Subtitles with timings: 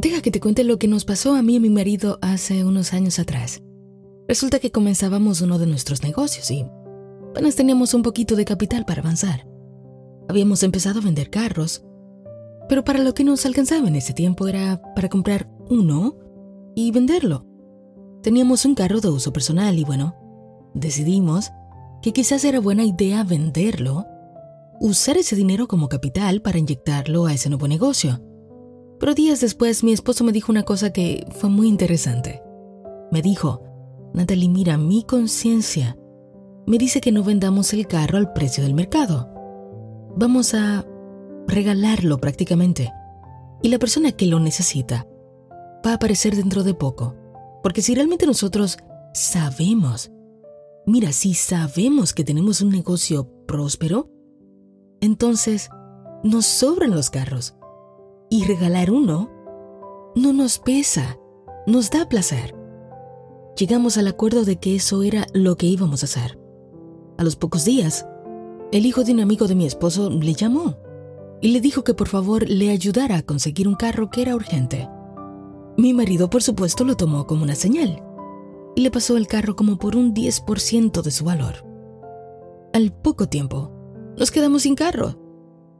[0.00, 2.94] Deja que te cuente lo que nos pasó a mí y mi marido hace unos
[2.94, 3.60] años atrás.
[4.26, 6.64] Resulta que comenzábamos uno de nuestros negocios y
[7.32, 9.46] apenas teníamos un poquito de capital para avanzar.
[10.26, 11.84] Habíamos empezado a vender carros,
[12.66, 16.16] pero para lo que nos alcanzaba en ese tiempo era para comprar uno
[16.74, 17.44] y venderlo.
[18.22, 20.16] Teníamos un carro de uso personal y bueno,
[20.72, 21.50] decidimos
[22.00, 24.06] que quizás era buena idea venderlo,
[24.80, 28.29] usar ese dinero como capital para inyectarlo a ese nuevo negocio.
[29.00, 32.42] Pero días después mi esposo me dijo una cosa que fue muy interesante.
[33.10, 33.62] Me dijo,
[34.12, 35.96] Natalie, mira, mi conciencia
[36.66, 39.32] me dice que no vendamos el carro al precio del mercado.
[40.16, 40.84] Vamos a
[41.48, 42.92] regalarlo prácticamente.
[43.62, 45.08] Y la persona que lo necesita
[45.84, 47.16] va a aparecer dentro de poco.
[47.62, 48.76] Porque si realmente nosotros
[49.14, 50.12] sabemos,
[50.86, 54.10] mira, si sabemos que tenemos un negocio próspero,
[55.00, 55.70] entonces
[56.22, 57.56] nos sobran los carros
[58.30, 59.28] y regalar uno
[60.14, 61.18] no nos pesa,
[61.66, 62.54] nos da placer.
[63.56, 66.38] Llegamos al acuerdo de que eso era lo que íbamos a hacer.
[67.18, 68.06] A los pocos días,
[68.72, 70.78] el hijo de un amigo de mi esposo le llamó
[71.42, 74.88] y le dijo que por favor le ayudara a conseguir un carro que era urgente.
[75.76, 78.02] Mi marido, por supuesto, lo tomó como una señal
[78.76, 81.66] y le pasó el carro como por un 10% de su valor.
[82.72, 83.72] Al poco tiempo,
[84.16, 85.16] nos quedamos sin carro,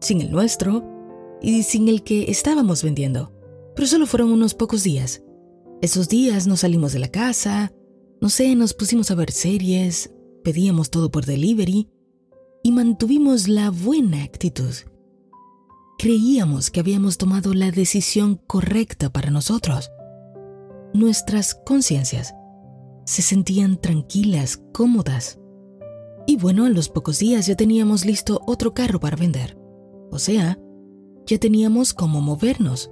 [0.00, 0.82] sin el nuestro
[1.42, 3.32] y sin el que estábamos vendiendo.
[3.74, 5.22] Pero solo fueron unos pocos días.
[5.80, 7.72] Esos días nos salimos de la casa,
[8.20, 11.88] no sé, nos pusimos a ver series, pedíamos todo por delivery
[12.62, 14.72] y mantuvimos la buena actitud.
[15.98, 19.90] Creíamos que habíamos tomado la decisión correcta para nosotros.
[20.94, 22.34] Nuestras conciencias
[23.04, 25.40] se sentían tranquilas, cómodas.
[26.26, 29.58] Y bueno, en los pocos días ya teníamos listo otro carro para vender.
[30.10, 30.58] O sea,
[31.26, 32.90] ya teníamos cómo movernos.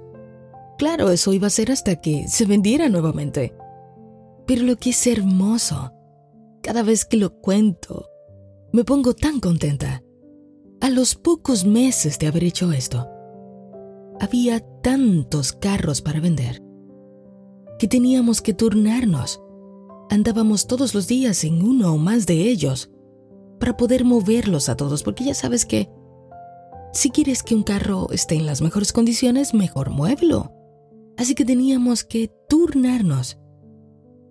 [0.77, 3.55] Claro, eso iba a ser hasta que se vendiera nuevamente.
[4.47, 5.91] Pero lo que es hermoso,
[6.61, 8.09] cada vez que lo cuento,
[8.73, 10.03] me pongo tan contenta.
[10.79, 13.07] A los pocos meses de haber hecho esto,
[14.19, 16.61] había tantos carros para vender
[17.77, 19.41] que teníamos que turnarnos.
[20.09, 22.91] Andábamos todos los días en uno o más de ellos
[23.59, 25.89] para poder moverlos a todos, porque ya sabes que
[26.93, 30.51] si quieres que un carro esté en las mejores condiciones, mejor muévelo.
[31.17, 33.39] Así que teníamos que turnarnos,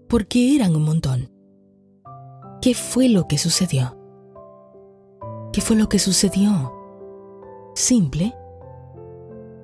[0.09, 1.31] porque eran un montón.
[2.61, 3.97] ¿Qué fue lo que sucedió?
[5.53, 6.73] ¿Qué fue lo que sucedió?
[7.75, 8.35] Simple.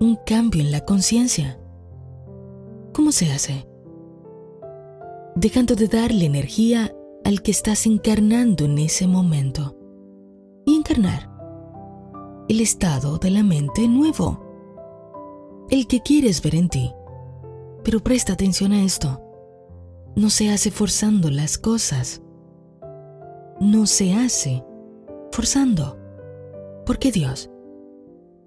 [0.01, 1.61] Un cambio en la conciencia.
[2.95, 3.69] ¿Cómo se hace?
[5.35, 9.77] Dejando de darle energía al que estás encarnando en ese momento.
[10.65, 11.36] Y encarnar
[12.49, 14.41] el estado de la mente nuevo,
[15.71, 16.93] el que quieres ver en ti.
[17.83, 19.21] Pero presta atención a esto.
[20.15, 22.23] No se hace forzando las cosas.
[23.61, 24.65] No se hace
[25.33, 25.99] forzando.
[26.85, 27.51] ¿Por qué Dios?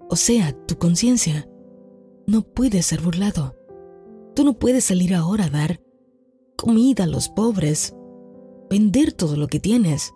[0.08, 1.48] O sea, tu conciencia
[2.26, 3.54] no puede ser burlado.
[4.34, 5.80] Tú no puedes salir ahora a dar
[6.56, 7.94] comida a los pobres,
[8.68, 10.12] vender todo lo que tienes,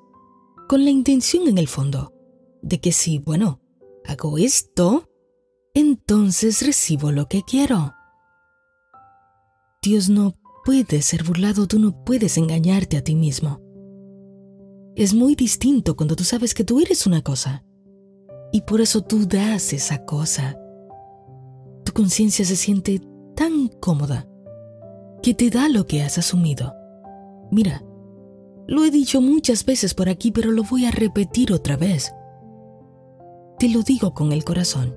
[0.68, 2.12] con la intención en el fondo
[2.62, 3.60] de que si, bueno,
[4.04, 5.08] hago esto,
[5.74, 7.94] entonces recibo lo que quiero.
[9.82, 10.34] Dios no
[10.64, 13.60] puede ser burlado, tú no puedes engañarte a ti mismo.
[14.96, 17.64] Es muy distinto cuando tú sabes que tú eres una cosa
[18.52, 20.56] y por eso tú das esa cosa.
[21.84, 23.00] Tu conciencia se siente
[23.34, 24.28] tan cómoda
[25.22, 26.72] que te da lo que has asumido.
[27.50, 27.84] Mira,
[28.66, 32.12] lo he dicho muchas veces por aquí, pero lo voy a repetir otra vez.
[33.64, 34.94] Te lo digo con el corazón.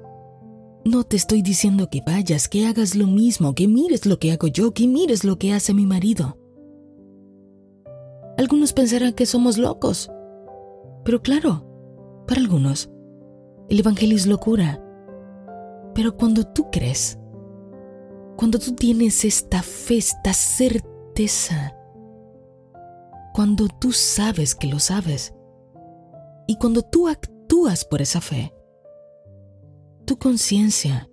[0.83, 4.47] No te estoy diciendo que vayas, que hagas lo mismo, que mires lo que hago
[4.47, 6.38] yo, que mires lo que hace mi marido.
[8.38, 10.11] Algunos pensarán que somos locos.
[11.05, 11.63] Pero claro,
[12.28, 12.89] para algunos,
[13.69, 14.84] el Evangelio es locura.
[15.95, 17.17] Pero cuando tú crees,
[18.35, 21.73] cuando tú tienes esta fe, esta certeza,
[23.34, 25.34] cuando tú sabes que lo sabes,
[26.47, 27.37] y cuando tú actúas,
[27.90, 28.53] por esa fe.
[30.07, 31.09] Tu conciencia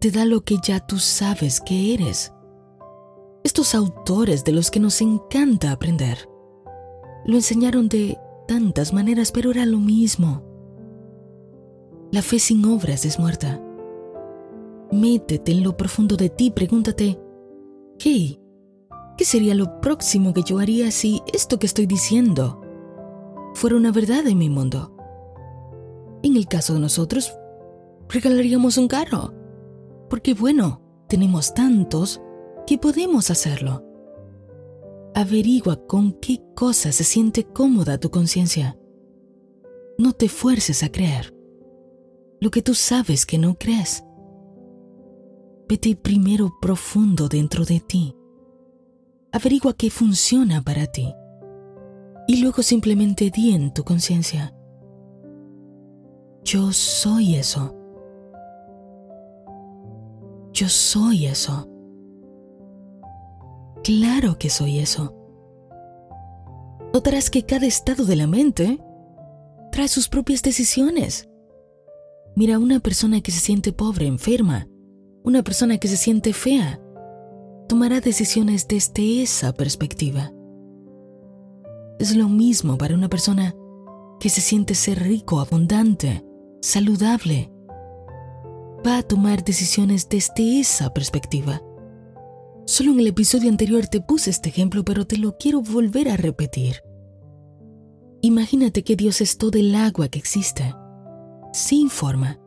[0.00, 2.32] te da lo que ya tú sabes que eres.
[3.44, 6.28] Estos autores de los que nos encanta aprender
[7.24, 8.18] lo enseñaron de
[8.48, 10.42] tantas maneras, pero era lo mismo.
[12.10, 13.62] La fe sin obras es muerta.
[14.90, 17.20] Métete en lo profundo de ti, pregúntate,
[18.00, 18.40] ¿qué?
[19.16, 22.60] ¿Qué sería lo próximo que yo haría si esto que estoy diciendo
[23.54, 24.92] fuera una verdad en mi mundo?
[26.24, 27.32] En el caso de nosotros,
[28.12, 29.34] regalaríamos un carro.
[30.08, 32.20] Porque bueno, tenemos tantos
[32.66, 33.84] que podemos hacerlo.
[35.14, 38.78] Averigua con qué cosa se siente cómoda tu conciencia.
[39.98, 41.34] No te fuerces a creer
[42.40, 44.04] lo que tú sabes que no crees.
[45.68, 48.16] Vete primero profundo dentro de ti.
[49.30, 51.14] Averigua qué funciona para ti.
[52.26, 54.52] Y luego simplemente di en tu conciencia.
[56.42, 57.81] Yo soy eso.
[60.52, 61.68] Yo soy eso.
[63.82, 65.14] Claro que soy eso.
[66.92, 68.78] Notarás que cada estado de la mente
[69.70, 71.28] trae sus propias decisiones.
[72.36, 74.68] Mira, una persona que se siente pobre, enferma,
[75.24, 76.80] una persona que se siente fea,
[77.68, 80.32] tomará decisiones desde esa perspectiva.
[81.98, 83.54] Es lo mismo para una persona
[84.20, 86.24] que se siente ser rico, abundante,
[86.60, 87.51] saludable.
[88.84, 91.62] Va a tomar decisiones desde esa perspectiva.
[92.64, 96.16] Solo en el episodio anterior te puse este ejemplo, pero te lo quiero volver a
[96.16, 96.82] repetir.
[98.22, 100.74] Imagínate que Dios es todo el agua que existe,
[101.52, 102.40] sin forma,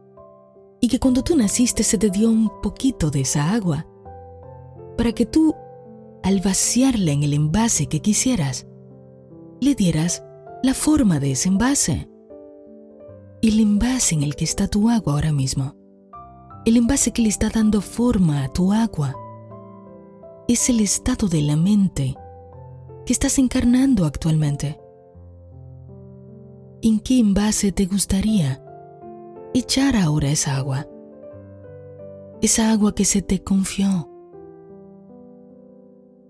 [0.82, 3.86] y que cuando tú naciste se te dio un poquito de esa agua,
[4.98, 5.54] para que tú,
[6.24, 8.68] al vaciarla en el envase que quisieras,
[9.62, 10.24] le dieras
[10.64, 12.10] la forma de ese envase.
[13.42, 15.76] El envase en el que está tu agua ahora mismo,
[16.66, 19.16] el envase que le está dando forma a tu agua,
[20.48, 22.16] es el estado de la mente
[23.06, 24.80] que estás encarnando actualmente.
[26.82, 28.64] ¿En qué envase te gustaría
[29.54, 30.88] echar ahora esa agua?
[32.42, 34.10] Esa agua que se te confió.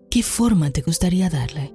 [0.09, 1.73] ¿Qué forma te gustaría darle?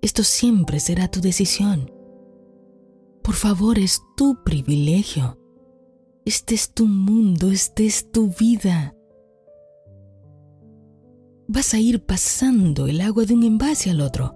[0.00, 1.90] Esto siempre será tu decisión.
[3.22, 5.38] Por favor, es tu privilegio.
[6.24, 8.94] Este es tu mundo, este es tu vida
[11.46, 14.34] vas a ir pasando el agua de un envase al otro,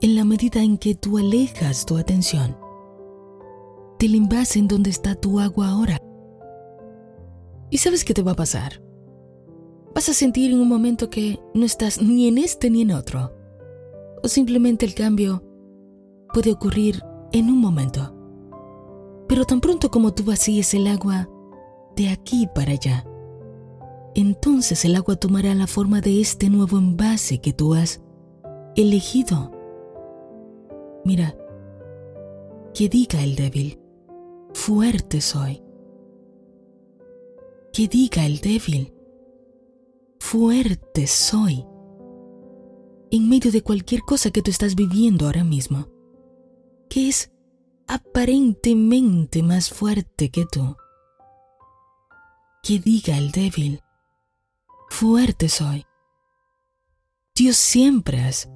[0.00, 2.56] en la medida en que tú alejas tu atención
[3.98, 5.98] del envase en donde está tu agua ahora.
[7.70, 8.82] ¿Y sabes qué te va a pasar?
[9.94, 13.32] Vas a sentir en un momento que no estás ni en este ni en otro.
[14.24, 15.44] O simplemente el cambio
[16.34, 17.00] puede ocurrir
[17.32, 18.11] en un momento.
[19.32, 21.26] Pero tan pronto como tú vacíes el agua
[21.96, 23.06] de aquí para allá,
[24.14, 28.02] entonces el agua tomará la forma de este nuevo envase que tú has
[28.76, 29.50] elegido.
[31.06, 31.34] Mira,
[32.74, 33.80] que diga el débil,
[34.52, 35.62] fuerte soy.
[37.72, 38.92] Que diga el débil,
[40.20, 41.64] fuerte soy.
[43.10, 45.88] En medio de cualquier cosa que tú estás viviendo ahora mismo,
[46.90, 47.32] que es
[47.86, 50.76] aparentemente más fuerte que tú.
[52.62, 53.82] Que diga el débil,
[54.88, 55.84] fuerte soy.
[57.34, 58.48] Dios siempre es,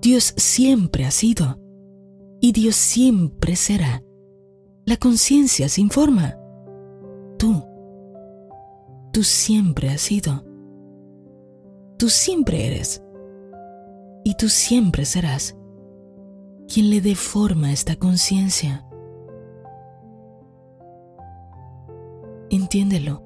[0.00, 1.58] Dios siempre ha sido
[2.40, 4.02] y Dios siempre será.
[4.86, 6.36] La conciencia se informa.
[7.38, 7.64] Tú,
[9.12, 10.44] tú siempre has sido.
[11.98, 13.02] Tú siempre eres
[14.24, 15.56] y tú siempre serás
[16.72, 18.86] quien le dé forma a esta conciencia.
[22.48, 23.24] Entiéndelo.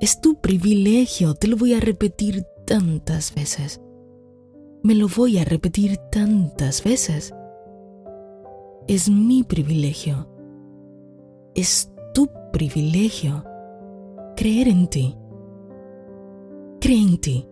[0.00, 3.80] Es tu privilegio, te lo voy a repetir tantas veces.
[4.82, 7.32] Me lo voy a repetir tantas veces.
[8.88, 10.28] Es mi privilegio.
[11.54, 13.44] Es tu privilegio
[14.36, 15.16] creer en ti.
[16.80, 17.46] Cree en ti.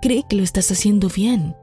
[0.00, 1.54] Cree que lo estás haciendo bien.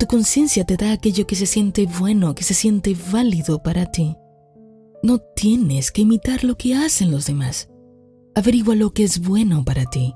[0.00, 4.16] Tu conciencia te da aquello que se siente bueno, que se siente válido para ti.
[5.02, 7.68] No tienes que imitar lo que hacen los demás.
[8.34, 10.14] Averigua lo que es bueno para ti,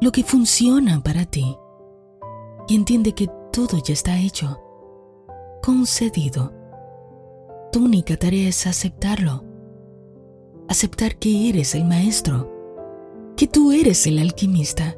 [0.00, 1.56] lo que funciona para ti.
[2.66, 4.60] Y entiende que todo ya está hecho,
[5.62, 6.52] concedido.
[7.70, 9.44] Tu única tarea es aceptarlo.
[10.68, 12.50] Aceptar que eres el maestro,
[13.36, 14.96] que tú eres el alquimista,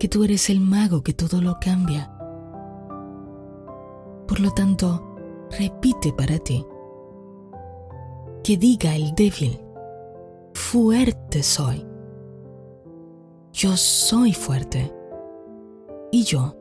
[0.00, 2.11] que tú eres el mago que todo lo cambia.
[4.32, 5.14] Por lo tanto,
[5.58, 6.66] repite para ti.
[8.42, 9.60] Que diga el débil,
[10.54, 11.86] fuerte soy.
[13.52, 14.90] Yo soy fuerte.
[16.10, 16.56] Y yo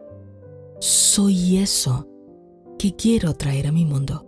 [0.79, 2.09] soy eso
[2.77, 4.25] que quiero traer a mi mundo.